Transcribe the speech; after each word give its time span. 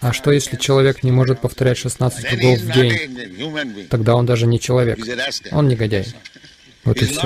А 0.00 0.12
что 0.12 0.30
если 0.32 0.56
человек 0.56 1.02
не 1.02 1.10
может 1.10 1.40
повторять 1.40 1.78
16 1.78 2.24
кругов 2.26 2.58
в 2.60 2.72
день? 2.72 3.86
Тогда 3.88 4.14
он 4.14 4.26
даже 4.26 4.46
не 4.46 4.60
человек. 4.60 4.98
Он 5.52 5.68
негодяй. 5.68 6.06
Вот 6.84 6.96
и 7.02 7.06
все. 7.06 7.22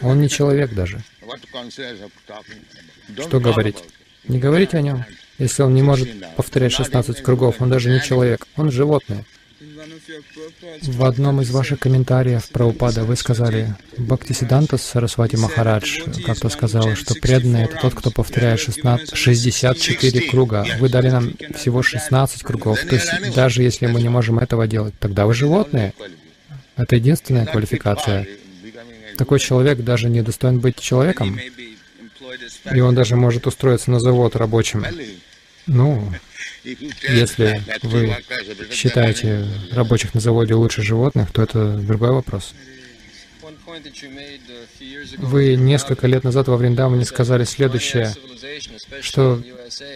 Он 0.00 0.20
не 0.20 0.28
человек 0.28 0.72
даже. 0.74 1.02
Что 3.18 3.40
говорить? 3.40 3.76
Не 4.28 4.38
говорите 4.38 4.78
о 4.78 4.82
нем. 4.82 5.04
Если 5.38 5.62
он 5.62 5.74
не 5.74 5.82
может 5.82 6.08
повторять 6.36 6.72
16 6.72 7.22
кругов, 7.22 7.60
он 7.60 7.70
даже 7.70 7.90
не 7.90 8.00
человек. 8.02 8.46
Он 8.56 8.70
животное. 8.70 9.24
В 10.82 11.04
одном 11.04 11.40
из 11.40 11.50
ваших 11.50 11.80
комментариев 11.80 12.48
про 12.48 12.66
упада 12.66 13.04
вы 13.04 13.16
сказали, 13.16 13.74
Бхактисиданта 13.96 14.76
Сарасвати 14.76 15.36
Махарадж 15.36 16.00
как-то 16.26 16.48
сказал, 16.48 16.94
что 16.96 17.14
преданный— 17.14 17.62
это 17.64 17.78
тот, 17.78 17.94
кто 17.94 18.10
повторяет 18.10 18.60
16, 18.60 19.16
64 19.16 20.28
круга. 20.28 20.66
Вы 20.78 20.88
дали 20.88 21.10
нам 21.10 21.32
всего 21.54 21.82
16 21.82 22.42
кругов. 22.42 22.80
То 22.80 22.94
есть 22.94 23.34
даже 23.34 23.62
если 23.62 23.86
мы 23.86 24.02
не 24.02 24.08
можем 24.08 24.38
этого 24.38 24.66
делать, 24.66 24.94
тогда 24.98 25.26
вы 25.26 25.34
животные. 25.34 25.94
Это 26.76 26.96
единственная 26.96 27.46
квалификация. 27.46 28.26
Такой 29.16 29.38
человек 29.38 29.78
даже 29.80 30.08
не 30.08 30.22
достоин 30.22 30.58
быть 30.58 30.80
человеком. 30.80 31.38
И 32.72 32.80
он 32.80 32.94
даже 32.94 33.16
может 33.16 33.46
устроиться 33.46 33.90
на 33.90 34.00
завод 34.00 34.36
рабочим. 34.36 34.84
Ну, 35.66 36.12
если 36.64 37.62
вы 37.82 38.16
считаете 38.70 39.46
рабочих 39.72 40.14
на 40.14 40.20
заводе 40.20 40.54
лучше 40.54 40.82
животных, 40.82 41.32
то 41.32 41.42
это 41.42 41.76
другой 41.78 42.12
вопрос. 42.12 42.54
Вы 45.18 45.54
несколько 45.56 46.06
лет 46.06 46.24
назад 46.24 46.48
во 46.48 46.56
Вриндаване 46.56 47.04
сказали 47.04 47.44
следующее, 47.44 48.12
что 49.00 49.42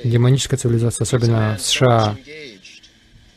демоническая 0.04 0.58
цивилизация, 0.58 1.04
особенно 1.04 1.56
в 1.58 1.62
США, 1.62 2.16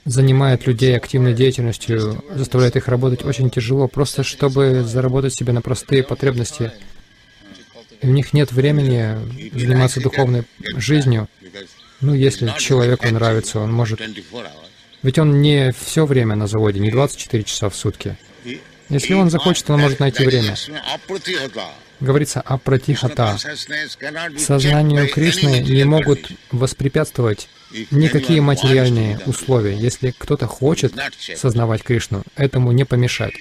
занимает 0.05 0.65
людей 0.65 0.95
активной 0.95 1.33
деятельностью, 1.33 2.23
заставляет 2.33 2.75
их 2.75 2.87
работать 2.87 3.23
очень 3.25 3.49
тяжело, 3.49 3.87
просто 3.87 4.23
чтобы 4.23 4.83
заработать 4.83 5.33
себе 5.33 5.53
на 5.53 5.61
простые 5.61 6.03
потребности. 6.03 6.71
И 8.01 8.07
у 8.07 8.11
них 8.11 8.33
нет 8.33 8.51
времени 8.51 9.17
заниматься 9.53 10.01
духовной 10.01 10.45
жизнью. 10.77 11.27
Ну, 12.01 12.13
если 12.13 12.53
человеку 12.57 13.07
нравится, 13.07 13.59
он 13.59 13.71
может... 13.73 14.01
Ведь 15.01 15.17
он 15.17 15.41
не 15.41 15.71
все 15.71 16.05
время 16.05 16.35
на 16.35 16.47
заводе, 16.47 16.79
не 16.79 16.91
24 16.91 17.43
часа 17.43 17.69
в 17.69 17.75
сутки. 17.75 18.17
Если 18.89 19.13
он 19.13 19.29
захочет, 19.29 19.69
он 19.69 19.81
может 19.81 19.99
найти 19.99 20.25
время. 20.25 20.55
Говорится 21.99 22.41
о 22.41 22.57
пратихата. 22.57 23.37
Сознанию 24.37 25.09
Кришны 25.09 25.59
не 25.59 25.83
могут 25.83 26.31
воспрепятствовать 26.51 27.49
никакие 27.91 28.41
материальные 28.41 29.19
условия. 29.25 29.75
Если 29.75 30.13
кто-то 30.17 30.47
хочет 30.47 30.93
сознавать 31.35 31.83
Кришну, 31.83 32.23
этому 32.35 32.71
не 32.71 32.85
помешать. 32.85 33.33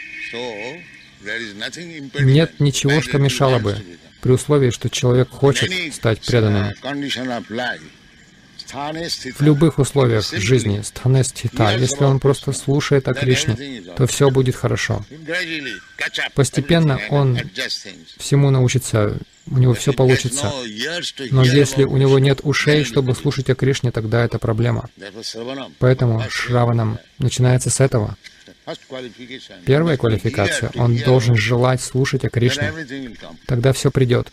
Нет 2.20 2.60
ничего, 2.60 3.00
что 3.00 3.18
мешало 3.18 3.58
бы, 3.58 3.76
при 4.20 4.32
условии, 4.32 4.70
что 4.70 4.90
человек 4.90 5.30
хочет 5.30 5.72
стать 5.94 6.20
преданным 6.20 6.72
в 8.72 9.40
любых 9.40 9.78
условиях 9.78 10.30
жизни, 10.32 10.82
стхане 10.82 11.24
стхита, 11.24 11.76
если 11.76 12.04
он 12.04 12.20
просто 12.20 12.52
слушает 12.52 13.08
о 13.08 13.14
Кришне, 13.14 13.82
то 13.96 14.06
все 14.06 14.30
будет 14.30 14.56
хорошо. 14.56 15.04
Постепенно 16.34 17.00
он 17.10 17.38
всему 18.16 18.50
научится, 18.50 19.18
у 19.50 19.58
него 19.58 19.74
все 19.74 19.92
получится. 19.92 20.52
Но 21.30 21.44
если 21.44 21.84
у 21.84 21.96
него 21.96 22.18
нет 22.18 22.40
ушей, 22.42 22.84
чтобы 22.84 23.14
слушать 23.14 23.50
о 23.50 23.54
Кришне, 23.54 23.90
тогда 23.90 24.24
это 24.24 24.38
проблема. 24.38 24.88
Поэтому 25.78 26.22
Шраванам 26.28 26.98
начинается 27.18 27.70
с 27.70 27.80
этого. 27.80 28.16
Первая 29.64 29.96
квалификация— 29.96 30.70
он 30.74 30.96
должен 30.98 31.36
желать 31.36 31.80
слушать 31.80 32.24
о 32.24 32.28
Кришне. 32.28 32.72
Тогда 33.46 33.72
все 33.72 33.90
придет. 33.90 34.28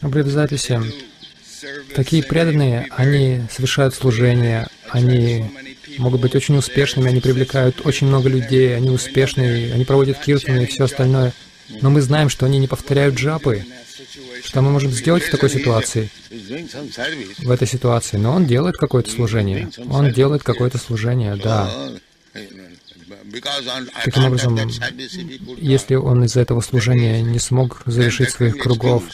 Наблюдать 0.00 0.58
всем. 0.58 0.90
Такие 1.94 2.22
преданные, 2.22 2.86
они 2.90 3.42
совершают 3.50 3.94
служение, 3.94 4.66
они 4.90 5.50
могут 5.98 6.20
быть 6.20 6.34
очень 6.34 6.56
успешными, 6.56 7.08
они 7.08 7.20
привлекают 7.20 7.86
очень 7.86 8.06
много 8.06 8.28
людей, 8.28 8.76
они 8.76 8.90
успешные, 8.90 9.72
они 9.72 9.84
проводят 9.84 10.18
киртаны 10.18 10.64
и 10.64 10.66
все 10.66 10.84
остальное. 10.84 11.32
Но 11.80 11.90
мы 11.90 12.00
знаем, 12.02 12.28
что 12.28 12.46
они 12.46 12.58
не 12.58 12.68
повторяют 12.68 13.16
джапы. 13.16 13.64
Что 14.44 14.62
мы 14.62 14.70
можем 14.70 14.92
сделать 14.92 15.24
в 15.24 15.30
такой 15.30 15.50
ситуации? 15.50 16.10
В 17.38 17.50
этой 17.50 17.66
ситуации. 17.66 18.18
Но 18.18 18.32
он 18.32 18.46
делает 18.46 18.76
какое-то 18.76 19.10
служение. 19.10 19.68
Он 19.90 20.12
делает 20.12 20.42
какое-то 20.42 20.78
служение, 20.78 21.34
да. 21.36 21.70
Таким 24.04 24.24
образом, 24.24 24.58
если 25.58 25.94
он 25.94 26.24
из-за 26.24 26.40
этого 26.40 26.60
служения 26.60 27.22
не 27.22 27.38
смог 27.38 27.82
завершить 27.86 28.30
своих 28.30 28.58
кругов, 28.58 29.04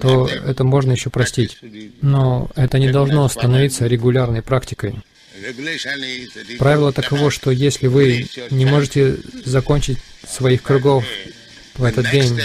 то 0.00 0.26
это 0.26 0.64
можно 0.64 0.92
еще 0.92 1.10
простить. 1.10 1.58
Но 2.00 2.50
это 2.56 2.78
не 2.78 2.90
должно 2.90 3.28
становиться 3.28 3.86
регулярной 3.86 4.42
практикой. 4.42 4.94
Правило 6.58 6.92
таково, 6.92 7.30
что 7.30 7.50
если 7.50 7.86
вы 7.86 8.28
не 8.50 8.66
можете 8.66 9.16
закончить 9.44 9.98
своих 10.28 10.62
кругов 10.62 11.04
в 11.76 11.84
этот 11.84 12.10
день, 12.10 12.38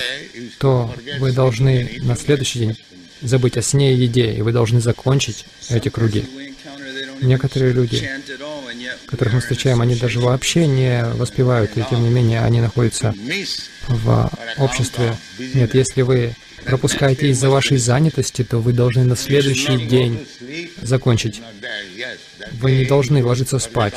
то 0.59 0.93
вы 1.19 1.31
должны 1.31 1.99
на 2.03 2.15
следующий 2.15 2.59
день 2.59 2.77
забыть 3.21 3.57
о 3.57 3.61
сне 3.61 3.93
и 3.93 3.97
еде, 3.97 4.33
и 4.33 4.41
вы 4.41 4.51
должны 4.51 4.79
закончить 4.79 5.45
эти 5.69 5.89
круги. 5.89 6.25
Некоторые 7.21 7.73
люди, 7.73 8.09
которых 9.07 9.33
мы 9.33 9.39
встречаем, 9.39 9.81
они 9.81 9.95
даже 9.95 10.19
вообще 10.19 10.67
не 10.67 11.05
воспевают, 11.13 11.77
и 11.77 11.83
тем 11.89 12.03
не 12.03 12.09
менее 12.09 12.41
они 12.41 12.61
находятся 12.61 13.13
в 13.87 14.31
обществе. 14.57 15.15
Нет, 15.53 15.75
если 15.75 16.01
вы 16.01 16.35
пропускаете 16.65 17.29
из-за 17.29 17.49
вашей 17.49 17.77
занятости, 17.77 18.43
то 18.43 18.57
вы 18.57 18.73
должны 18.73 19.03
на 19.03 19.15
следующий 19.15 19.85
день 19.85 20.27
закончить. 20.81 21.41
Вы 22.59 22.71
не 22.71 22.85
должны 22.85 23.23
ложиться 23.23 23.59
спать. 23.59 23.93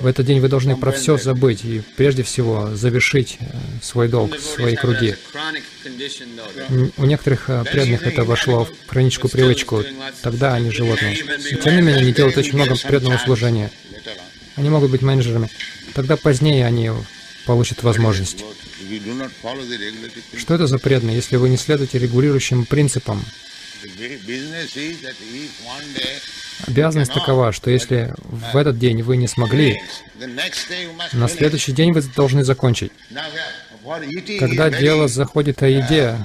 В 0.00 0.06
этот 0.06 0.26
день 0.26 0.40
вы 0.40 0.48
должны 0.48 0.76
про 0.76 0.92
все 0.92 1.16
забыть 1.16 1.64
и 1.64 1.82
прежде 1.96 2.22
всего 2.22 2.74
завершить 2.74 3.38
э, 3.40 3.44
свой 3.82 4.08
долг, 4.08 4.38
свои 4.38 4.74
круги. 4.74 5.14
У 6.96 7.04
некоторых 7.04 7.50
э, 7.50 7.64
преданных 7.64 8.06
это 8.06 8.24
вошло 8.24 8.64
в 8.64 8.88
хроническую 8.88 9.30
привычку. 9.30 9.84
Тогда 10.22 10.54
они 10.54 10.70
животные. 10.70 11.16
И 11.50 11.56
тем 11.56 11.76
не 11.76 11.82
менее, 11.82 12.02
они 12.02 12.12
делают 12.12 12.36
очень 12.36 12.54
много 12.54 12.76
преданного 12.76 13.18
служения. 13.18 13.70
Они 14.56 14.68
могут 14.70 14.90
быть 14.90 15.02
менеджерами. 15.02 15.48
Тогда 15.94 16.16
позднее 16.16 16.66
они 16.66 16.90
получат 17.46 17.82
возможность. 17.82 18.44
Что 20.36 20.54
это 20.54 20.66
за 20.66 20.78
преданные, 20.78 21.16
если 21.16 21.36
вы 21.36 21.48
не 21.48 21.56
следуете 21.56 21.98
регулирующим 21.98 22.66
принципам? 22.66 23.24
Обязанность 26.66 27.12
такова, 27.12 27.52
что 27.52 27.70
если 27.70 28.14
в 28.22 28.56
этот 28.56 28.78
день 28.78 29.02
вы 29.02 29.16
не 29.16 29.28
смогли, 29.28 29.80
на 31.12 31.28
следующий 31.28 31.72
день 31.72 31.92
вы 31.92 32.02
должны 32.02 32.44
закончить. 32.44 32.92
Когда 34.38 34.70
дело 34.70 35.08
заходит 35.08 35.62
о 35.62 35.68
еде, 35.68 36.16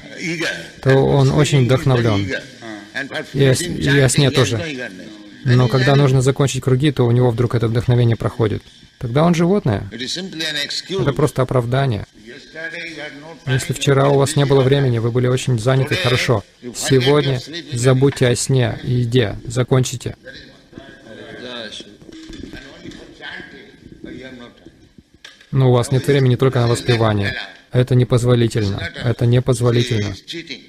то 0.82 0.96
он 0.96 1.32
очень 1.32 1.66
вдохновлен. 1.66 2.32
И 3.34 3.46
о, 3.46 4.10
сне 4.10 4.32
тоже. 4.32 4.92
Но 5.44 5.68
когда 5.68 5.96
нужно 5.96 6.22
закончить 6.22 6.64
круги, 6.64 6.92
то 6.92 7.06
у 7.06 7.12
него 7.12 7.32
вдруг 7.32 7.56
это 7.56 7.68
вдохновение 7.68 8.16
проходит. 8.16 8.64
Тогда 9.00 9.24
он 9.24 9.36
животное. 9.36 9.90
Это 9.92 11.14
просто 11.14 11.42
оправдание. 11.42 12.06
Если 13.46 13.74
вчера 13.74 14.10
у 14.10 14.18
вас 14.18 14.36
не 14.36 14.46
было 14.46 14.62
времени, 14.62 15.00
вы 15.00 15.12
были 15.12 15.28
очень 15.28 15.58
заняты, 15.60 15.96
хорошо. 15.96 16.44
Сегодня 16.76 17.40
забудьте 17.74 18.28
о 18.28 18.36
сне 18.36 18.80
и 18.84 18.92
еде, 18.92 19.36
закончите. 19.46 20.16
Но 25.52 25.70
у 25.70 25.74
вас 25.74 25.92
нет 25.92 26.06
времени 26.06 26.36
только 26.36 26.60
на 26.60 26.68
воспевание. 26.68 27.36
Это 27.72 27.96
непозволительно. 27.96 28.80
Это 29.04 29.26
непозволительно. 29.26 30.14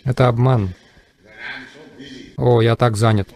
Это 0.04 0.28
обман. 0.28 0.74
О, 2.36 2.62
я 2.62 2.76
так 2.76 2.96
занят. 2.96 3.28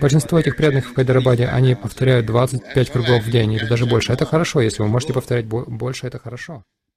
Большинство 0.00 0.38
этих 0.38 0.56
преданных 0.56 0.88
в 0.88 0.94
Хайдарабаде, 0.94 1.46
они 1.46 1.74
повторяют 1.74 2.26
25 2.26 2.90
кругов 2.90 3.24
в 3.24 3.30
день 3.30 3.52
или 3.52 3.66
даже 3.66 3.86
больше. 3.86 4.12
Это 4.12 4.24
хорошо, 4.24 4.60
если 4.60 4.82
вы 4.82 4.88
можете 4.88 5.12
повторять 5.12 5.46
больше, 5.46 6.06
это 6.06 6.18
хорошо. 6.18 6.64